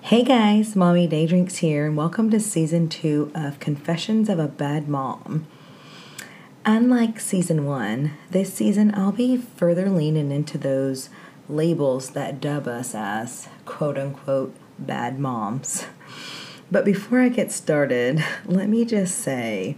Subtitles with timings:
[0.00, 4.88] Hey guys, Mommy Daydrinks here, and welcome to season two of Confessions of a Bad
[4.88, 5.46] Mom.
[6.64, 11.10] Unlike season one, this season I'll be further leaning into those
[11.46, 15.84] labels that dub us as quote unquote bad moms.
[16.70, 19.76] But before I get started, let me just say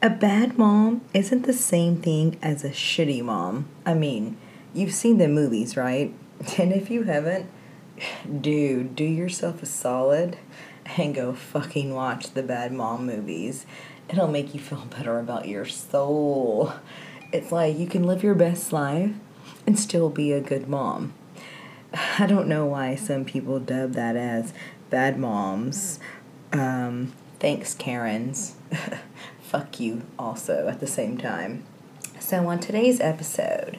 [0.00, 3.66] a bad mom isn't the same thing as a shitty mom.
[3.84, 4.36] I mean,
[4.72, 6.14] you've seen the movies, right?
[6.58, 7.50] And if you haven't,
[8.40, 10.38] dude, do yourself a solid
[10.96, 13.66] and go fucking watch the bad mom movies.
[14.08, 16.72] It'll make you feel better about your soul.
[17.32, 19.12] It's like you can live your best life
[19.66, 21.12] and still be a good mom.
[22.18, 24.52] I don't know why some people dub that as
[24.90, 26.00] bad moms.
[26.52, 28.54] Um, thanks, Karens.
[29.42, 31.64] Fuck you, also, at the same time.
[32.20, 33.78] So, on today's episode,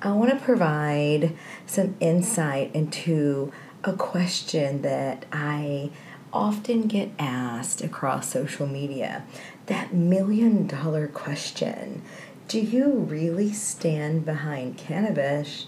[0.00, 3.52] I want to provide some insight into
[3.82, 5.90] a question that I
[6.32, 9.24] often get asked across social media
[9.66, 12.02] that million dollar question
[12.46, 15.66] Do you really stand behind cannabis?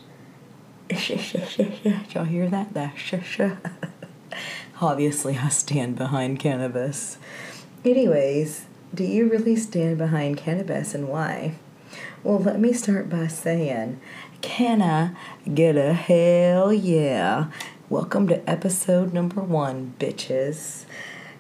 [0.91, 2.73] Y'all hear that?
[2.75, 3.59] That.
[4.81, 7.19] Obviously, I stand behind cannabis.
[7.85, 11.55] Anyways, do you really stand behind cannabis and why?
[12.23, 14.01] Well, let me start by saying,
[14.43, 15.13] can I
[15.53, 17.51] get a hell yeah?
[17.89, 20.85] Welcome to episode number one, bitches.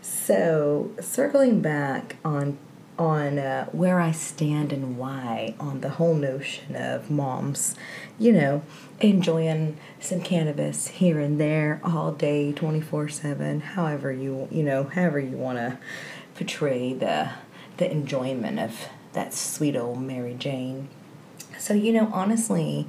[0.01, 2.59] So, circling back on
[2.99, 7.75] on uh, where I stand and why on the whole notion of moms,
[8.19, 8.63] you know,
[9.01, 14.85] enjoying some cannabis here and there all day, twenty four seven, however you you know,
[14.85, 15.79] however you want to
[16.35, 17.31] portray the
[17.77, 20.89] the enjoyment of that sweet old Mary Jane.
[21.59, 22.87] So, you know, honestly,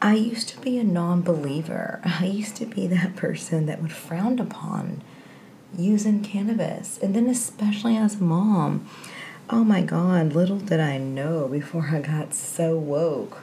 [0.00, 2.00] I used to be a non believer.
[2.04, 5.02] I used to be that person that would frown upon
[5.76, 6.98] using cannabis.
[6.98, 8.88] And then, especially as a mom,
[9.48, 13.38] oh my God, little did I know before I got so woke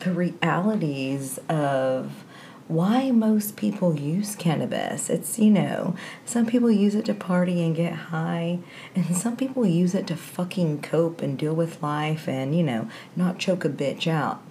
[0.00, 2.24] the realities of
[2.68, 5.08] why most people use cannabis.
[5.08, 5.96] It's, you know,
[6.26, 8.58] some people use it to party and get high,
[8.94, 12.88] and some people use it to fucking cope and deal with life and, you know,
[13.16, 14.42] not choke a bitch out.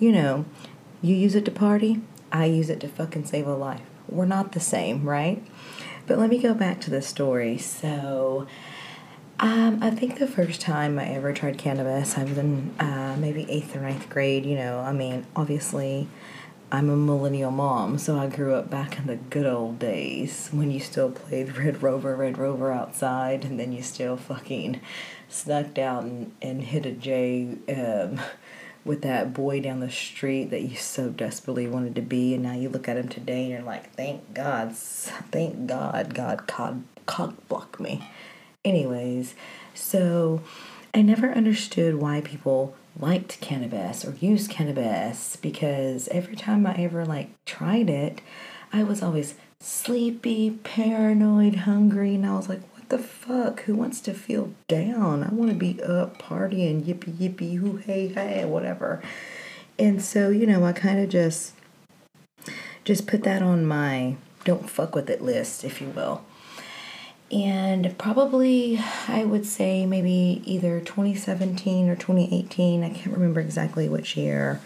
[0.00, 0.44] You know,
[1.00, 2.00] you use it to party,
[2.32, 3.82] I use it to fucking save a life.
[4.08, 5.42] We're not the same, right?
[6.06, 7.58] But let me go back to the story.
[7.58, 8.48] So,
[9.38, 13.48] um, I think the first time I ever tried cannabis, I was in uh, maybe
[13.50, 14.44] eighth or ninth grade.
[14.44, 16.08] You know, I mean, obviously,
[16.74, 20.70] I'm a millennial mom, so I grew up back in the good old days when
[20.70, 24.80] you still played Red Rover, Red Rover outside, and then you still fucking
[25.28, 28.18] snuck out and, and hit a J um,
[28.86, 32.54] with that boy down the street that you so desperately wanted to be, and now
[32.54, 37.34] you look at him today and you're like, thank God, thank God, God cock, cock
[37.48, 38.08] blocked me.
[38.64, 39.34] Anyways,
[39.74, 40.40] so
[40.94, 47.04] I never understood why people liked cannabis or used cannabis because every time I ever
[47.04, 48.20] like tried it,
[48.72, 53.62] I was always sleepy, paranoid, hungry, and I was like, what the fuck?
[53.62, 55.22] Who wants to feel down?
[55.22, 59.02] I want to be up partying, yippee yippee, hoo hey hey, whatever.
[59.78, 61.54] And so, you know, I kind of just
[62.84, 66.24] just put that on my don't fuck with it list, if you will
[67.32, 68.78] and probably
[69.08, 72.84] I would say maybe either 2017 or 2018.
[72.84, 74.60] I can't remember exactly which year.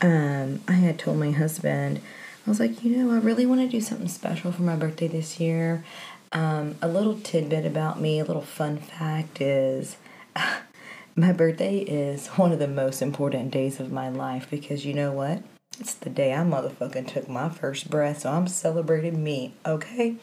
[0.00, 2.00] Um, I had told my husband,
[2.46, 5.08] I was like, you know, I really want to do something special for my birthday
[5.08, 5.84] this year.
[6.32, 9.96] Um, a little tidbit about me, a little fun fact is
[11.16, 15.12] my birthday is one of the most important days of my life because you know
[15.12, 15.42] what?
[15.82, 20.14] It's the day I motherfucking took my first breath, so I'm celebrating me, okay?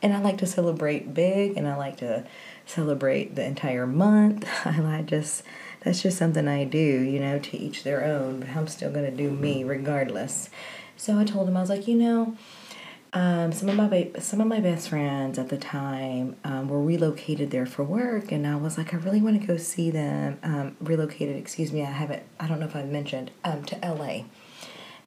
[0.00, 2.24] And I like to celebrate big and I like to
[2.66, 4.48] celebrate the entire month.
[4.64, 5.42] I like just
[5.80, 9.10] that's just something I do, you know, to each their own, but I'm still gonna
[9.10, 10.50] do me regardless.
[10.96, 12.36] So I told him I was like, you know,
[13.12, 16.80] um, some of my ba- some of my best friends at the time um, were
[16.80, 20.38] relocated there for work, and I was like, I really want to go see them.
[20.44, 22.22] Um, relocated, excuse me, I haven't.
[22.38, 24.24] I don't know if I've mentioned um, to L.A.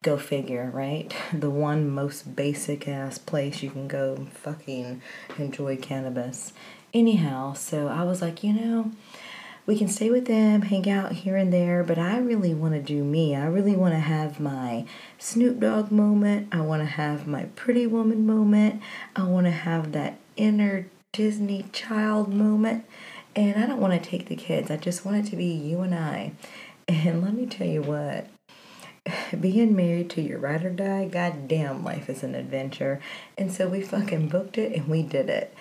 [0.03, 1.13] Go figure, right?
[1.33, 5.01] The one most basic ass place you can go fucking
[5.37, 6.53] enjoy cannabis.
[6.93, 8.91] Anyhow, so I was like, you know,
[9.67, 12.81] we can stay with them, hang out here and there, but I really want to
[12.81, 13.35] do me.
[13.35, 14.85] I really want to have my
[15.19, 16.47] Snoop Dogg moment.
[16.51, 18.81] I want to have my Pretty Woman moment.
[19.15, 22.85] I want to have that inner Disney child moment.
[23.35, 24.71] And I don't want to take the kids.
[24.71, 26.33] I just want it to be you and I.
[26.87, 28.27] And let me tell you what,
[29.39, 32.99] being married to your ride or die, goddamn, life is an adventure.
[33.37, 35.53] And so we fucking booked it and we did it.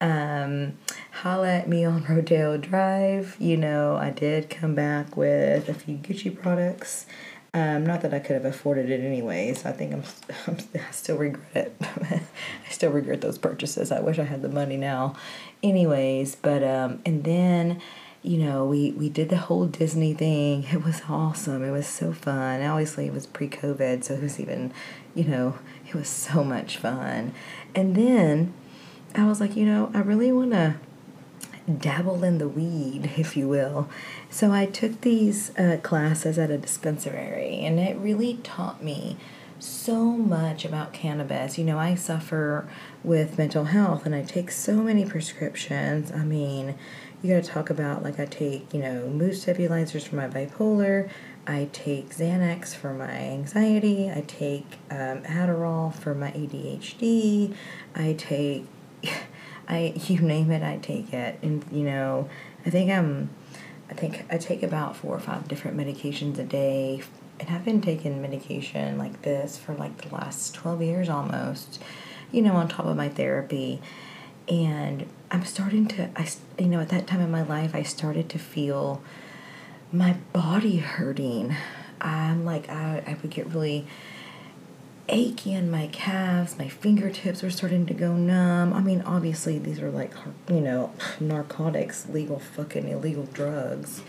[0.00, 0.78] Um,
[1.12, 3.36] holla at me on Rodeo Drive.
[3.38, 7.06] You know, I did come back with a few Gucci products.
[7.54, 9.66] Um, not that I could have afforded it anyways.
[9.66, 10.04] I think I'm,
[10.46, 11.76] I'm I still regret it.
[12.10, 13.92] I still regret those purchases.
[13.92, 15.16] I wish I had the money now.
[15.62, 17.80] Anyways, but um, and then
[18.22, 20.64] you know, we, we did the whole Disney thing.
[20.72, 21.64] It was awesome.
[21.64, 22.62] It was so fun.
[22.62, 24.72] Obviously, it was pre COVID, so it was even,
[25.14, 27.34] you know, it was so much fun.
[27.74, 28.54] And then
[29.14, 30.76] I was like, you know, I really want to
[31.70, 33.88] dabble in the weed, if you will.
[34.30, 39.16] So I took these uh, classes at a dispensary, and it really taught me
[39.58, 41.56] so much about cannabis.
[41.56, 42.68] You know, I suffer
[43.04, 46.10] with mental health and I take so many prescriptions.
[46.10, 46.74] I mean,
[47.22, 51.08] you got to talk about like I take, you know, mood stabilizers for my bipolar.
[51.46, 54.10] I take Xanax for my anxiety.
[54.10, 57.54] I take um, Adderall for my ADHD.
[57.94, 58.66] I take,
[59.68, 61.38] I you name it, I take it.
[61.42, 62.28] And you know,
[62.66, 63.30] I think I'm,
[63.88, 67.02] I think I take about four or five different medications a day.
[67.38, 71.82] And I've been taking medication like this for like the last 12 years almost,
[72.32, 73.80] you know, on top of my therapy
[74.48, 78.28] and I'm starting to I you know at that time in my life I started
[78.30, 79.02] to feel
[79.90, 81.56] my body hurting.
[82.00, 83.86] I'm like I I would get really
[85.08, 88.72] achy in my calves, my fingertips were starting to go numb.
[88.72, 90.12] I mean, obviously these are like
[90.48, 94.02] you know narcotics, legal fucking illegal drugs.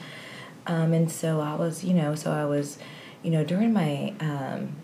[0.65, 2.77] Um, and so I was, you know, so I was,
[3.21, 4.77] you know, during my um,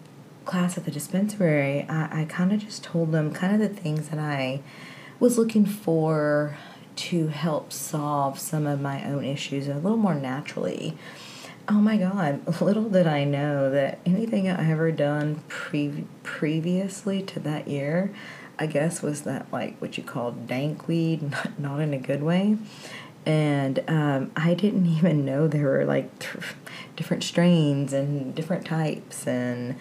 [0.43, 4.09] class at the dispensary, I, I kind of just told them kind of the things
[4.09, 4.61] that I
[5.19, 6.57] was looking for
[6.95, 10.97] to help solve some of my own issues a little more naturally.
[11.67, 17.39] Oh my God, little did I know that anything I ever done pre- previously to
[17.41, 18.13] that year,
[18.57, 22.23] I guess, was that like what you call dank weed, not, not in a good
[22.23, 22.57] way.
[23.25, 26.39] And um, I didn't even know there were like t-
[26.95, 29.27] different strains and different types.
[29.27, 29.75] And,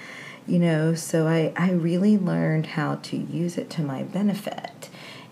[0.46, 4.88] you know, so I, I really learned how to use it to my benefit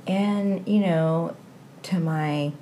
[0.06, 1.34] and you know
[1.82, 2.52] to my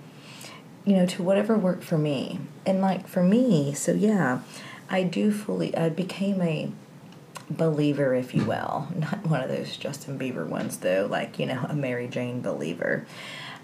[0.85, 2.41] you know to whatever worked for me.
[2.67, 4.41] And like for me so yeah
[4.89, 6.71] i do fully i became a
[7.51, 8.89] believer if you will.
[8.95, 13.07] Not one of those justin bieber ones though like you know a mary jane believer.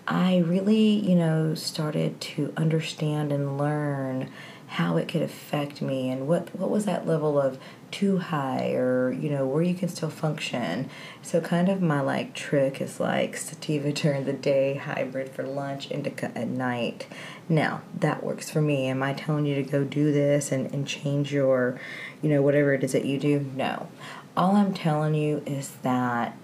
[0.06, 4.30] I really you know started to understand and learn
[4.66, 7.58] how it could affect me and what what was that level of
[7.90, 10.88] too high or you know where you can still function.
[11.22, 15.90] So kind of my like trick is like sativa during the day hybrid for lunch
[15.90, 17.06] indica at night.
[17.48, 18.86] Now that works for me.
[18.86, 21.80] Am i telling you to go do this and, and change your
[22.22, 23.50] you know whatever it is that you do?
[23.54, 23.88] No.
[24.36, 26.36] All i'm telling you is that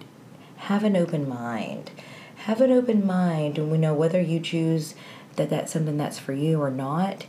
[0.57, 1.91] have an open mind.
[2.37, 4.95] Have an open mind and we know whether you choose
[5.35, 7.25] that that's something that's for you or not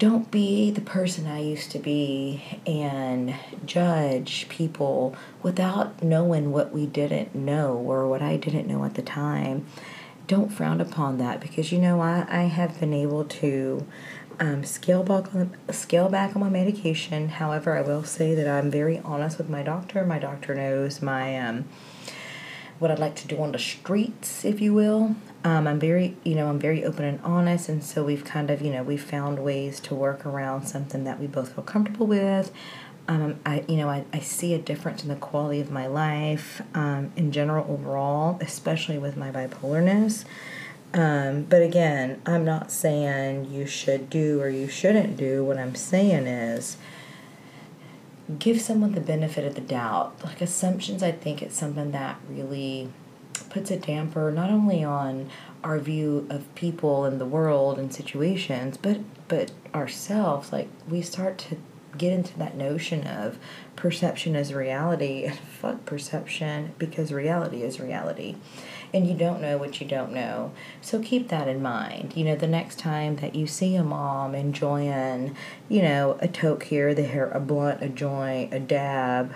[0.00, 3.34] don't be the person I used to be and
[3.66, 9.02] judge people without knowing what we didn't know or what I didn't know at the
[9.02, 9.66] time.
[10.26, 13.86] Don't frown upon that because you know I, I have been able to
[14.38, 17.28] um, scale back on scale back on my medication.
[17.28, 20.02] However, I will say that I'm very honest with my doctor.
[20.06, 21.66] My doctor knows my um,
[22.78, 25.14] what I'd like to do on the streets, if you will.
[25.42, 28.60] Um, I'm very, you know, I'm very open and honest, and so we've kind of,
[28.60, 32.52] you know, we've found ways to work around something that we both feel comfortable with.
[33.08, 36.62] Um, I, you know, I, I see a difference in the quality of my life
[36.74, 40.24] um, in general overall, especially with my bipolarness.
[40.92, 45.44] Um, but again, I'm not saying you should do or you shouldn't do.
[45.44, 46.76] What I'm saying is,
[48.38, 50.22] give someone the benefit of the doubt.
[50.24, 52.90] Like assumptions, I think it's something that really
[53.42, 55.30] puts a damper not only on
[55.62, 60.52] our view of people and the world and situations, but but ourselves.
[60.52, 61.56] Like we start to
[61.98, 63.38] get into that notion of
[63.76, 68.36] perception as reality and fuck perception because reality is reality
[68.92, 70.52] and you don't know what you don't know.
[70.80, 72.16] So keep that in mind.
[72.16, 75.36] You know, the next time that you see a mom enjoying,
[75.68, 79.32] you know, a toke here, the hair, a blunt, a joint, a dab,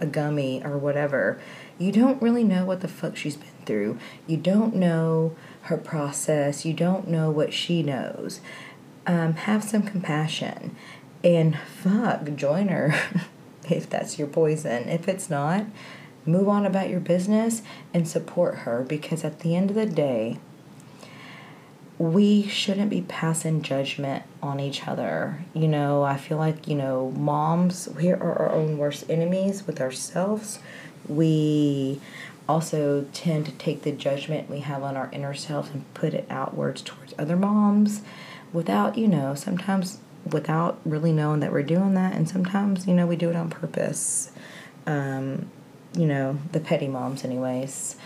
[0.00, 1.40] a gummy, or whatever,
[1.78, 3.98] you don't really know what the fuck she's been through.
[4.26, 6.64] You don't know her process.
[6.64, 8.40] You don't know what she knows.
[9.06, 10.74] Um, have some compassion
[11.22, 12.94] and fuck, join her
[13.70, 14.88] if that's your poison.
[14.88, 15.66] If it's not,
[16.24, 20.38] move on about your business and support her because at the end of the day,
[21.98, 25.44] we shouldn't be passing judgment on each other.
[25.54, 29.80] You know, I feel like, you know, moms, we are our own worst enemies with
[29.80, 30.58] ourselves.
[31.08, 32.00] We
[32.48, 36.26] also tend to take the judgment we have on our inner selves and put it
[36.28, 38.02] outwards towards other moms
[38.52, 39.98] without, you know, sometimes
[40.30, 42.14] without really knowing that we're doing that.
[42.14, 44.30] And sometimes, you know, we do it on purpose.
[44.86, 45.50] Um,
[45.96, 47.96] you know, the petty moms, anyways.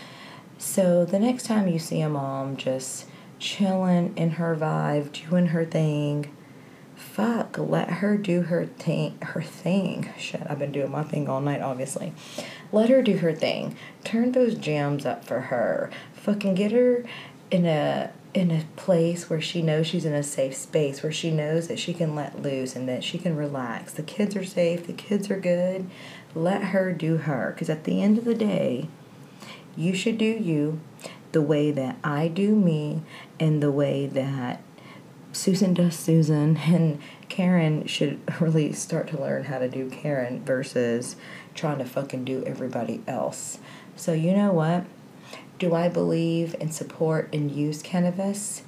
[0.57, 3.05] So the next time you see a mom just
[3.41, 6.33] chilling in her vibe, doing her thing,
[6.95, 9.17] fuck, let her do her thing.
[9.21, 10.13] Her thing.
[10.17, 12.13] Shit, I've been doing my thing all night, obviously.
[12.71, 13.75] Let her do her thing.
[14.05, 15.89] Turn those jams up for her.
[16.13, 17.03] Fucking get her
[17.49, 21.31] in a in a place where she knows she's in a safe space, where she
[21.31, 23.91] knows that she can let loose and that she can relax.
[23.91, 25.89] The kids are safe, the kids are good.
[26.33, 27.51] Let her do her.
[27.53, 28.87] Because at the end of the day,
[29.75, 30.79] you should do you
[31.31, 33.01] the way that I do me
[33.39, 34.61] and the way that
[35.33, 41.15] Susan does Susan and Karen should really start to learn how to do Karen versus
[41.53, 43.59] trying to fucking do everybody else.
[43.95, 44.85] So, you know what?
[45.59, 48.63] Do I believe and support and use cannabis?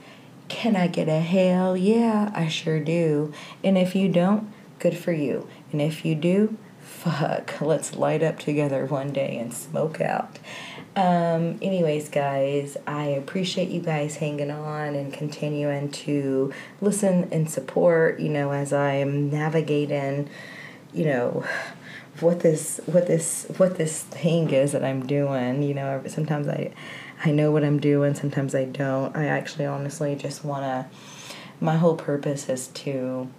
[0.48, 2.32] Can I get a hell yeah?
[2.36, 3.34] I sure do.
[3.64, 5.48] And if you don't, good for you.
[5.72, 10.40] And if you do, fuck, let's light up together one day and smoke out.
[10.96, 18.20] Um, anyways, guys, I appreciate you guys hanging on and continuing to listen and support,
[18.20, 20.30] you know, as I'm navigating,
[20.94, 21.44] you know,
[22.20, 25.64] what this what this what this thing is that I'm doing.
[25.64, 26.72] You know, sometimes I
[27.26, 29.16] I know what I'm doing, sometimes I don't.
[29.16, 30.86] I actually honestly just want to
[31.60, 33.30] my whole purpose is to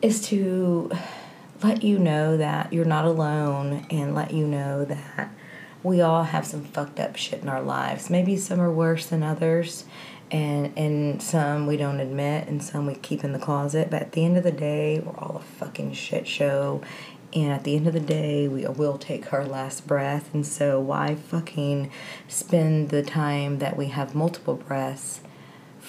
[0.00, 0.90] is to
[1.64, 5.30] let you know that you're not alone and let you know that
[5.82, 8.10] we all have some fucked up shit in our lives.
[8.10, 9.84] Maybe some are worse than others
[10.30, 14.12] and and some we don't admit and some we keep in the closet but at
[14.12, 16.80] the end of the day we're all a fucking shit show
[17.34, 20.80] and at the end of the day we will take our last breath and so
[20.80, 21.90] why fucking
[22.26, 25.20] spend the time that we have multiple breaths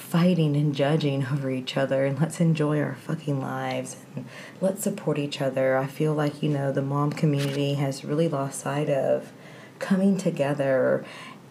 [0.06, 4.26] fighting and judging over each other and let's enjoy our fucking lives and
[4.62, 8.60] let's support each other i feel like you know the mom community has really lost
[8.60, 9.32] sight of
[9.80, 11.04] coming together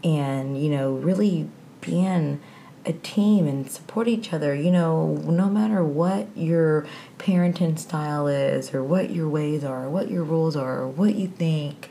[0.03, 1.49] and you know really
[1.81, 2.41] being
[2.87, 4.55] a team and support each other.
[4.55, 6.87] You know, no matter what your
[7.19, 11.91] parenting style is, or what your ways are, what your rules are, what you think,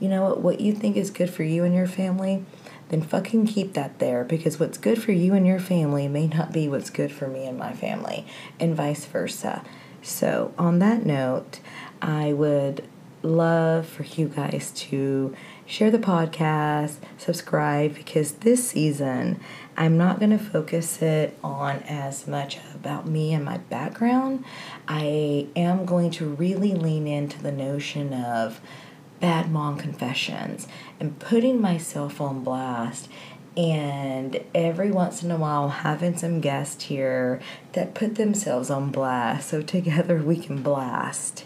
[0.00, 2.44] you know, what, what you think is good for you and your family,
[2.92, 6.52] then fucking keep that there because what's good for you and your family may not
[6.52, 8.26] be what's good for me and my family,
[8.60, 9.64] and vice versa.
[10.02, 11.60] So, on that note,
[12.02, 12.86] I would
[13.22, 15.34] love for you guys to
[15.64, 19.40] share the podcast, subscribe, because this season
[19.74, 24.44] I'm not going to focus it on as much about me and my background.
[24.86, 28.60] I am going to really lean into the notion of
[29.22, 30.68] bad mom confessions
[31.00, 33.08] and putting myself on blast
[33.56, 37.40] and every once in a while having some guests here
[37.72, 41.44] that put themselves on blast so together we can blast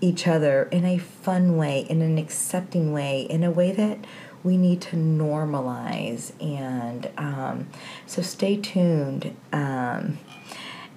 [0.00, 3.98] each other in a fun way, in an accepting way, in a way that
[4.42, 6.32] we need to normalize.
[6.42, 7.68] And um,
[8.06, 9.34] so stay tuned.
[9.52, 10.18] Um,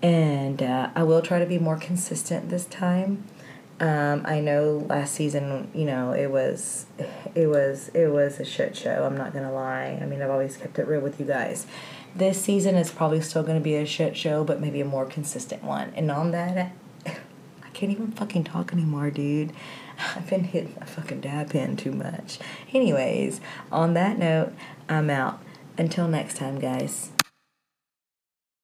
[0.02, 3.24] and uh, I will try to be more consistent this time.
[3.80, 6.88] Um, I know last season, you know, it was,
[7.36, 9.06] it was, it was a shit show.
[9.06, 10.00] I'm not gonna lie.
[10.02, 11.68] I mean, I've always kept it real with you guys.
[12.16, 15.64] This season is probably still gonna be a shit show, but maybe a more consistent
[15.64, 15.94] one.
[15.96, 16.72] And on that
[17.06, 19.54] I can't even fucking talk anymore, dude.
[20.16, 22.40] I've been hitting my fucking dab pen too much.
[22.74, 23.42] Anyways,
[23.72, 24.54] on that note,
[24.90, 25.42] I'm out.
[25.78, 27.12] Until next time, guys.